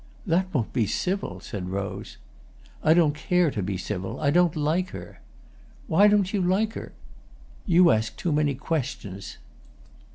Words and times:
"That 0.25 0.51
won't 0.51 0.73
be 0.73 0.87
civil," 0.87 1.39
said 1.41 1.69
Rose. 1.69 2.17
"I 2.83 2.95
don't 2.95 3.13
care 3.13 3.51
to 3.51 3.61
be 3.61 3.77
civil. 3.77 4.19
I 4.19 4.31
don't 4.31 4.55
like 4.55 4.89
her." 4.89 5.19
"Why 5.85 6.07
don't 6.07 6.33
you 6.33 6.41
like 6.41 6.73
her?" 6.73 6.93
"You 7.67 7.91
ask 7.91 8.17
too 8.17 8.31
many 8.31 8.55
questions." 8.55 9.37